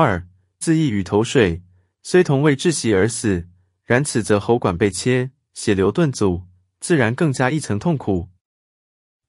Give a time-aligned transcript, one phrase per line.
[0.00, 0.26] 二
[0.58, 1.62] 自缢与投水，
[2.02, 3.46] 虽同为窒息而死，
[3.84, 6.46] 然此则喉管被切，血流顿阻，
[6.80, 8.30] 自然更加一层痛苦。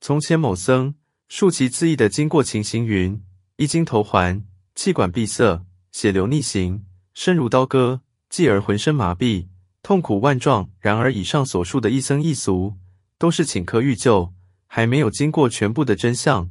[0.00, 0.94] 从前某僧
[1.28, 3.20] 述其自缢的经过情形云：
[3.56, 4.44] 一经头环，
[4.76, 9.48] 气管闭塞，血流逆行，身如刀割，继而浑身麻痹，
[9.82, 10.70] 痛苦万状。
[10.78, 12.76] 然而以上所述的一僧一俗，
[13.18, 14.32] 都是请客欲救，
[14.68, 16.48] 还没有经过全部的真相。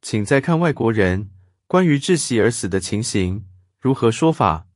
[0.00, 1.30] 请再看外国人
[1.70, 3.46] 关于窒息而死的情形
[3.78, 4.66] 如何说法。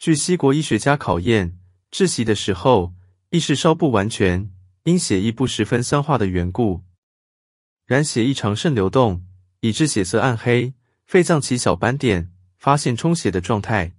[0.00, 1.56] 据西国医学家考验，
[1.92, 2.92] 窒息的时候，
[3.30, 4.50] 意识稍不完全，
[4.82, 6.82] 因血液不十分酸化的缘故，
[7.86, 9.24] 然血液常渗流动，
[9.60, 10.74] 以致血色暗黑，
[11.06, 13.94] 肺脏起小斑点，发现充血的状态。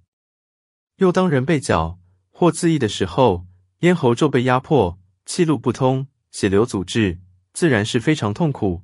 [0.98, 3.48] 又当人被绞或自缢的时候，
[3.80, 7.22] 咽喉骤被压迫，气路不通，血流阻滞，
[7.54, 8.82] 自然是非常痛苦。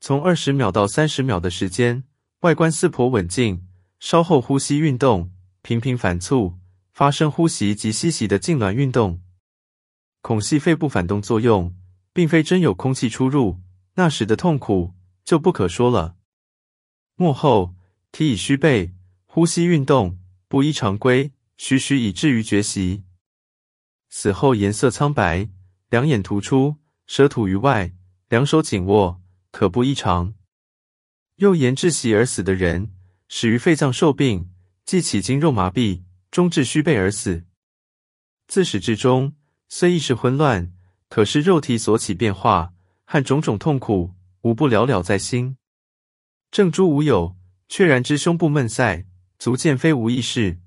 [0.00, 2.04] 从二十秒到三十秒的时间，
[2.40, 3.66] 外观似颇稳静，
[3.98, 6.54] 稍后呼吸运动频频反促，
[6.92, 9.20] 发生呼吸及吸息的痉挛运动，
[10.22, 11.74] 恐系肺部反动作用，
[12.12, 13.58] 并非真有空气出入。
[13.94, 16.14] 那时的痛苦就不可说了。
[17.16, 17.74] 末后
[18.12, 18.94] 体已虚背，
[19.26, 23.02] 呼吸运动不依常规，徐徐以至于绝息。
[24.08, 25.48] 死后颜色苍白，
[25.90, 26.76] 两眼突出，
[27.08, 27.92] 舌吐于外，
[28.28, 29.20] 两手紧握。
[29.50, 30.34] 可不异常。
[31.38, 32.90] 又言窒息而死的人，
[33.28, 34.50] 始于肺脏受病，
[34.84, 37.44] 即起经肉麻痹，终至虚背而死。
[38.48, 39.34] 自始至终，
[39.68, 40.72] 虽意识混乱，
[41.08, 42.72] 可是肉体所起变化
[43.04, 45.56] 和种种痛苦，无不了了在心。
[46.50, 47.36] 正诸无有，
[47.68, 49.06] 确然知胸部闷塞，
[49.38, 50.58] 足见非无意识。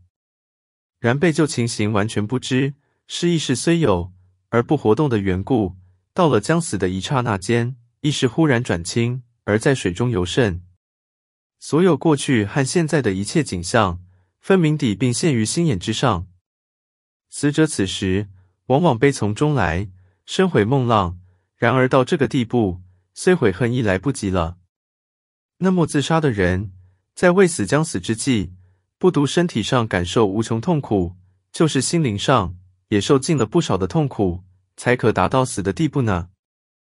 [0.99, 2.75] 然被救情形完全不知，
[3.07, 4.13] 是意识虽有
[4.47, 5.75] 而不活动的缘故。
[6.13, 7.75] 到了将死的一刹那间。
[7.99, 10.63] 意识忽然转清，而在水中游甚。
[11.59, 14.03] 所有过去和现在的一切景象，
[14.39, 16.27] 分明地并现于心眼之上。
[17.29, 18.29] 死者此时
[18.65, 19.89] 往往悲从中来，
[20.25, 21.19] 深悔梦浪。
[21.55, 22.81] 然而到这个地步，
[23.13, 24.57] 虽悔恨亦来不及了。
[25.57, 26.71] 那么自杀的人，
[27.13, 28.55] 在未死将死之际，
[28.97, 31.15] 不独身体上感受无穷痛苦，
[31.51, 34.43] 就是心灵上也受尽了不少的痛苦，
[34.75, 36.30] 才可达到死的地步呢？